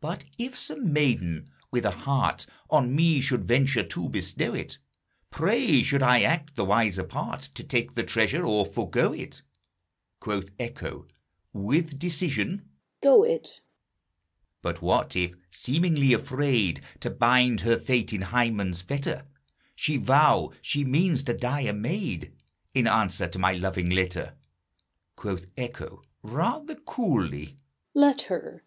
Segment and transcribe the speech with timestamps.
[0.00, 4.78] But if some maiden with a heart On me should venture to bestow it,
[5.32, 9.42] Pray, should I act the wiser part To take the treasure or forego it?
[10.20, 11.08] Quoth Echo,
[11.52, 12.68] with decision,
[13.02, 13.60] "Go it!"
[14.62, 19.26] But what if, seemingly afraid To bind her fate in Hymen's fetter,
[19.74, 22.36] She vow she means to die a maid,
[22.72, 24.36] In answer to my loving letter?
[25.16, 27.58] Quoth Echo, rather coolly,
[27.94, 28.62] "Let her!"